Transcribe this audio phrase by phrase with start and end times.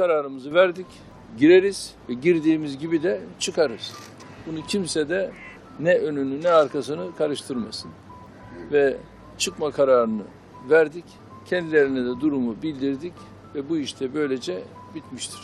[0.00, 0.86] kararımızı verdik.
[1.38, 3.92] Gireriz ve girdiğimiz gibi de çıkarız.
[4.46, 5.32] Bunu kimse de
[5.80, 7.90] ne önünü ne arkasını karıştırmasın.
[8.72, 8.96] Ve
[9.38, 10.22] çıkma kararını
[10.70, 11.04] verdik.
[11.44, 13.12] Kendilerine de durumu bildirdik
[13.54, 14.62] ve bu işte böylece
[14.94, 15.40] bitmiştir.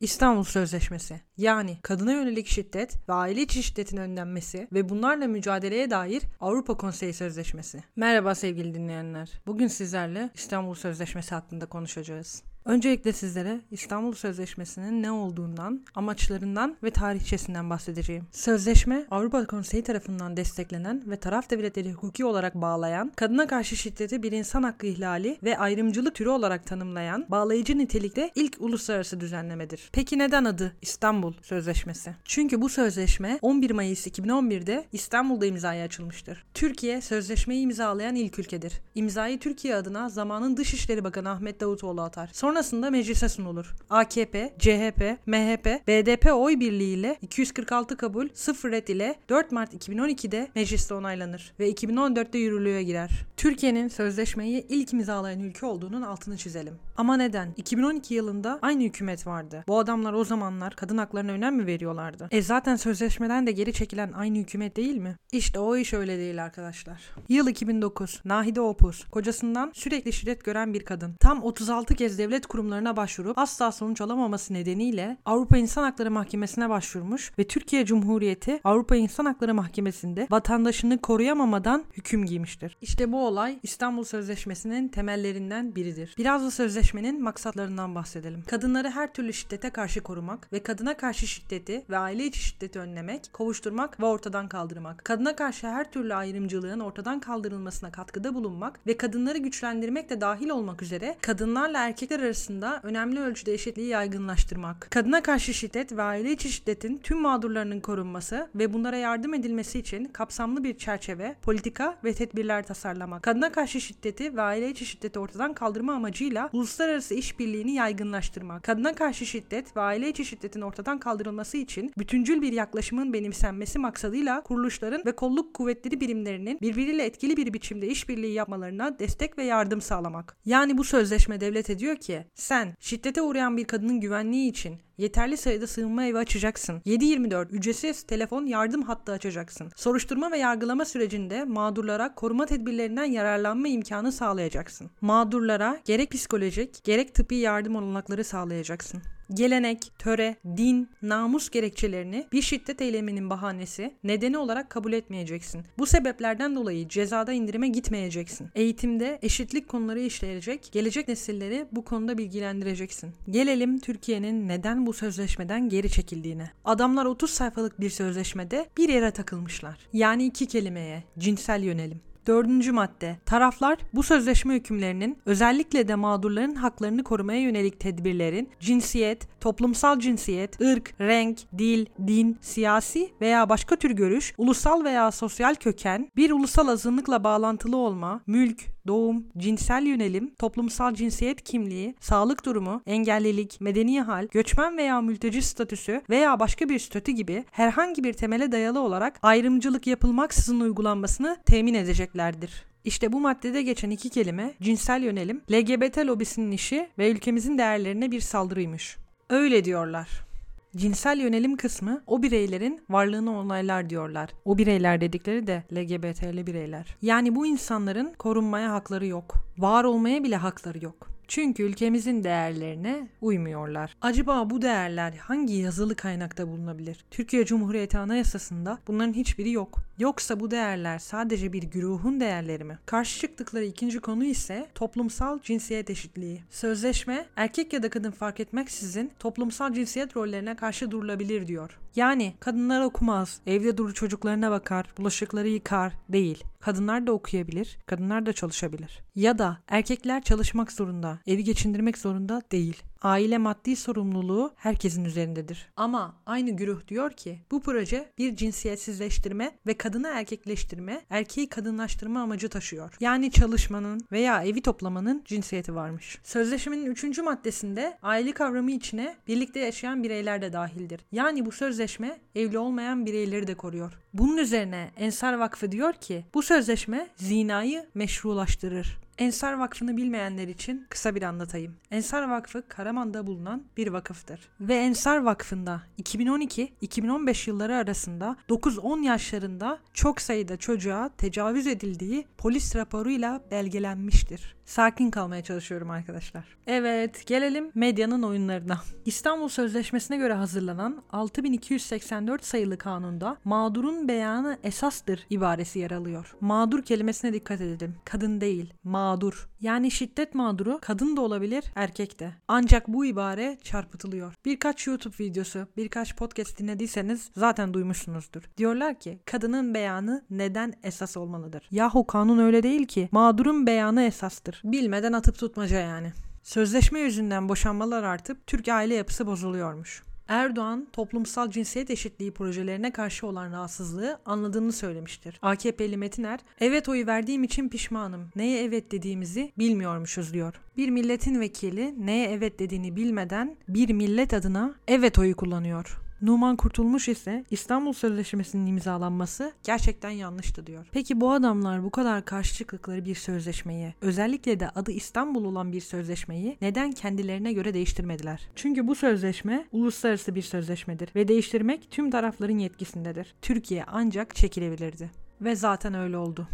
[0.00, 6.22] İstanbul Sözleşmesi yani kadına yönelik şiddet ve aile içi şiddetin önlenmesi ve bunlarla mücadeleye dair
[6.40, 7.84] Avrupa Konseyi Sözleşmesi.
[7.96, 9.30] Merhaba sevgili dinleyenler.
[9.46, 12.42] Bugün sizlerle İstanbul Sözleşmesi hakkında konuşacağız.
[12.64, 18.26] Öncelikle sizlere İstanbul Sözleşmesi'nin ne olduğundan, amaçlarından ve tarihçesinden bahsedeceğim.
[18.30, 24.32] Sözleşme, Avrupa Konseyi tarafından desteklenen ve taraf devletleri hukuki olarak bağlayan, kadına karşı şiddeti bir
[24.32, 29.90] insan hakkı ihlali ve ayrımcılık türü olarak tanımlayan, bağlayıcı nitelikte ilk uluslararası düzenlemedir.
[29.92, 32.14] Peki neden adı İstanbul Sözleşmesi?
[32.24, 36.44] Çünkü bu sözleşme 11 Mayıs 2011'de İstanbul'da imzaya açılmıştır.
[36.54, 38.80] Türkiye sözleşmeyi imzalayan ilk ülkedir.
[38.94, 42.30] İmzayı Türkiye adına zamanın Dışişleri Bakanı Ahmet Davutoğlu atar.
[42.32, 43.74] Sonra Sonrasında meclise sunulur.
[43.90, 50.94] AKP, CHP, MHP, BDP oy birliğiyle 246 kabul, 0 red ile 4 Mart 2012'de mecliste
[50.94, 53.10] onaylanır ve 2014'te yürürlüğe girer.
[53.36, 56.74] Türkiye'nin sözleşmeyi ilk imzalayan ülke olduğunun altını çizelim.
[56.96, 57.54] Ama neden?
[57.56, 59.64] 2012 yılında aynı hükümet vardı.
[59.68, 62.28] Bu adamlar o zamanlar kadın haklarına önem mi veriyorlardı?
[62.30, 65.16] E zaten sözleşmeden de geri çekilen aynı hükümet değil mi?
[65.32, 67.02] İşte o iş öyle değil arkadaşlar.
[67.28, 68.20] Yıl 2009.
[68.24, 69.04] Nahide Opuz.
[69.10, 71.14] Kocasından sürekli şiddet gören bir kadın.
[71.20, 77.32] Tam 36 kez devlet kurumlarına başvurup asla sonuç alamaması nedeniyle Avrupa İnsan Hakları Mahkemesi'ne başvurmuş
[77.38, 82.76] ve Türkiye Cumhuriyeti Avrupa İnsan Hakları Mahkemesi'nde vatandaşını koruyamamadan hüküm giymiştir.
[82.80, 86.14] İşte bu olay İstanbul Sözleşmesi'nin temellerinden biridir.
[86.18, 88.42] Biraz da sözleşmenin maksatlarından bahsedelim.
[88.42, 93.32] Kadınları her türlü şiddete karşı korumak ve kadına karşı şiddeti ve aile içi şiddeti önlemek,
[93.32, 95.04] kovuşturmak ve ortadan kaldırmak.
[95.04, 100.82] Kadına karşı her türlü ayrımcılığın ortadan kaldırılmasına katkıda bulunmak ve kadınları güçlendirmek de dahil olmak
[100.82, 106.98] üzere kadınlarla erkekler arasında önemli ölçüde eşitliği yaygınlaştırmak, kadına karşı şiddet ve aile içi şiddetin
[106.98, 113.22] tüm mağdurlarının korunması ve bunlara yardım edilmesi için kapsamlı bir çerçeve, politika ve tedbirler tasarlamak,
[113.22, 119.26] kadına karşı şiddeti ve aile içi şiddeti ortadan kaldırma amacıyla uluslararası işbirliğini yaygınlaştırmak, kadına karşı
[119.26, 125.16] şiddet ve aile içi şiddetin ortadan kaldırılması için bütüncül bir yaklaşımın benimsenmesi maksadıyla kuruluşların ve
[125.16, 130.36] kolluk kuvvetleri birimlerinin birbiriyle etkili bir biçimde işbirliği yapmalarına destek ve yardım sağlamak.
[130.44, 135.66] Yani bu sözleşme devlet ediyor ki sen şiddete uğrayan bir kadının güvenliği için yeterli sayıda
[135.66, 136.82] sığınma evi açacaksın.
[136.86, 139.70] 7-24 ücretsiz telefon yardım hattı açacaksın.
[139.76, 144.90] Soruşturma ve yargılama sürecinde mağdurlara koruma tedbirlerinden yararlanma imkanı sağlayacaksın.
[145.00, 149.02] Mağdurlara gerek psikolojik gerek tıbbi yardım olanakları sağlayacaksın
[149.34, 155.64] gelenek, töre, din, namus gerekçelerini bir şiddet eyleminin bahanesi, nedeni olarak kabul etmeyeceksin.
[155.78, 158.48] Bu sebeplerden dolayı cezada indirime gitmeyeceksin.
[158.54, 163.12] Eğitimde eşitlik konuları işleyecek, gelecek nesilleri bu konuda bilgilendireceksin.
[163.30, 166.50] Gelelim Türkiye'nin neden bu sözleşmeden geri çekildiğine.
[166.64, 169.78] Adamlar 30 sayfalık bir sözleşmede bir yere takılmışlar.
[169.92, 172.00] Yani iki kelimeye, cinsel yönelim.
[172.26, 173.16] Dördüncü madde.
[173.26, 180.94] Taraflar bu sözleşme hükümlerinin özellikle de mağdurların haklarını korumaya yönelik tedbirlerin cinsiyet, toplumsal cinsiyet, ırk,
[181.00, 187.24] renk, dil, din, siyasi veya başka tür görüş, ulusal veya sosyal köken, bir ulusal azınlıkla
[187.24, 194.76] bağlantılı olma, mülk, doğum, cinsel yönelim, toplumsal cinsiyet kimliği, sağlık durumu, engellilik, medeni hal, göçmen
[194.76, 200.60] veya mülteci statüsü veya başka bir statü gibi herhangi bir temele dayalı olarak ayrımcılık yapılmaksızın
[200.60, 202.64] uygulanmasını temin edeceklerdir.
[202.84, 208.20] İşte bu maddede geçen iki kelime cinsel yönelim, LGBT lobisinin işi ve ülkemizin değerlerine bir
[208.20, 208.96] saldırıymış.
[209.30, 210.31] Öyle diyorlar.
[210.76, 214.30] Cinsel yönelim kısmı o bireylerin varlığını onaylar diyorlar.
[214.44, 216.96] O bireyler dedikleri de LGBT'li bireyler.
[217.02, 219.34] Yani bu insanların korunmaya hakları yok.
[219.58, 221.11] Var olmaya bile hakları yok.
[221.28, 223.96] Çünkü ülkemizin değerlerine uymuyorlar.
[224.00, 227.04] Acaba bu değerler hangi yazılı kaynakta bulunabilir?
[227.10, 229.78] Türkiye Cumhuriyeti Anayasası'nda bunların hiçbiri yok.
[229.98, 232.78] Yoksa bu değerler sadece bir güruhun değerleri mi?
[232.86, 236.42] Karşı çıktıkları ikinci konu ise toplumsal cinsiyet eşitliği.
[236.50, 241.78] Sözleşme erkek ya da kadın fark etmeksizin toplumsal cinsiyet rollerine karşı durulabilir diyor.
[241.96, 246.44] Yani kadınlar okumaz, evde durur çocuklarına bakar, bulaşıkları yıkar değil.
[246.60, 249.00] Kadınlar da okuyabilir, kadınlar da çalışabilir.
[249.14, 252.82] Ya da erkekler çalışmak zorunda, evi geçindirmek zorunda değil.
[253.02, 255.72] Aile maddi sorumluluğu herkesin üzerindedir.
[255.76, 262.48] Ama aynı güruh diyor ki bu proje bir cinsiyetsizleştirme ve kadını erkekleştirme, erkeği kadınlaştırma amacı
[262.48, 262.96] taşıyor.
[263.00, 266.18] Yani çalışmanın veya evi toplamanın cinsiyeti varmış.
[266.24, 271.00] Sözleşmenin üçüncü maddesinde aile kavramı içine birlikte yaşayan bireyler de dahildir.
[271.12, 273.92] Yani bu sözleşme evli olmayan bireyleri de koruyor.
[274.14, 279.01] Bunun üzerine Ensar Vakfı diyor ki bu sözleşme zinayı meşrulaştırır.
[279.18, 281.76] Ensar Vakfı'nı bilmeyenler için kısa bir anlatayım.
[281.90, 284.48] Ensar Vakfı Karaman'da bulunan bir vakıftır.
[284.60, 293.40] Ve Ensar Vakfı'nda 2012-2015 yılları arasında 9-10 yaşlarında çok sayıda çocuğa tecavüz edildiği polis raporuyla
[293.50, 294.56] belgelenmiştir.
[294.72, 296.44] Sakin kalmaya çalışıyorum arkadaşlar.
[296.66, 298.80] Evet gelelim medyanın oyunlarına.
[299.04, 306.36] İstanbul Sözleşmesi'ne göre hazırlanan 6284 sayılı kanunda mağdurun beyanı esastır ibaresi yer alıyor.
[306.40, 307.94] Mağdur kelimesine dikkat edelim.
[308.04, 309.48] Kadın değil, mağdur.
[309.60, 312.34] Yani şiddet mağduru kadın da olabilir, erkek de.
[312.48, 314.34] Ancak bu ibare çarpıtılıyor.
[314.44, 318.42] Birkaç YouTube videosu, birkaç podcast dinlediyseniz zaten duymuşsunuzdur.
[318.56, 321.68] Diyorlar ki kadının beyanı neden esas olmalıdır?
[321.70, 323.08] Yahu kanun öyle değil ki.
[323.12, 324.61] Mağdurun beyanı esastır.
[324.64, 326.12] Bilmeden atıp tutmaca yani.
[326.42, 330.02] Sözleşme yüzünden boşanmalar artıp Türk aile yapısı bozuluyormuş.
[330.28, 335.38] Erdoğan toplumsal cinsiyet eşitliği projelerine karşı olan rahatsızlığı anladığını söylemiştir.
[335.42, 338.28] AKP'li Metiner, evet oyu verdiğim için pişmanım.
[338.36, 340.54] Neye evet dediğimizi bilmiyormuşuz diyor.
[340.76, 346.01] Bir milletin vekili neye evet dediğini bilmeden bir millet adına evet oyu kullanıyor.
[346.22, 350.86] Numan Kurtulmuş ise İstanbul Sözleşmesi'nin imzalanması gerçekten yanlıştı diyor.
[350.92, 355.80] Peki bu adamlar bu kadar karşı çıktıkları bir sözleşmeyi, özellikle de adı İstanbul olan bir
[355.80, 358.48] sözleşmeyi neden kendilerine göre değiştirmediler?
[358.56, 363.34] Çünkü bu sözleşme uluslararası bir sözleşmedir ve değiştirmek tüm tarafların yetkisindedir.
[363.42, 365.10] Türkiye ancak çekilebilirdi.
[365.40, 366.48] Ve zaten öyle oldu.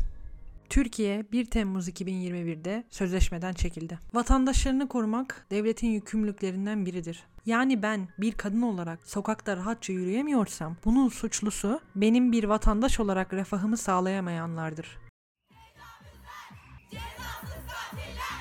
[0.69, 3.99] Türkiye 1 Temmuz 2021'de sözleşmeden çekildi.
[4.15, 7.25] Vatandaşlarını korumak devletin yükümlülüklerinden biridir.
[7.47, 13.77] Yani ben bir kadın olarak sokakta rahatça yürüyemiyorsam bunun suçlusu benim bir vatandaş olarak refahımı
[13.77, 14.99] sağlayamayanlardır.
[16.91, 18.39] Cezasız katiller,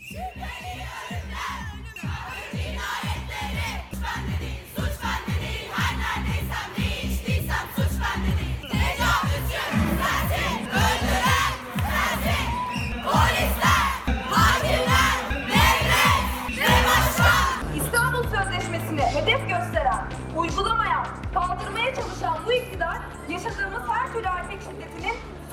[0.00, 1.64] şüpheli ölümler,
[2.04, 3.13] ağır cinayetleri.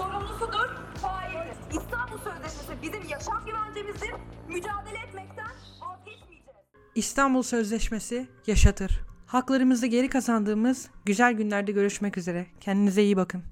[0.01, 0.69] Sorumlusudur,
[1.01, 1.57] faildir.
[1.71, 4.12] İstanbul Sözleşmesi bizim yaşam güvencemizdir.
[4.48, 5.51] Mücadele etmekten
[5.81, 6.59] vazgeçmeyeceğiz.
[6.95, 9.01] İstanbul Sözleşmesi yaşatır.
[9.27, 12.48] Haklarımızı geri kazandığımız güzel günlerde görüşmek üzere.
[12.59, 13.44] Kendinize iyi bakın.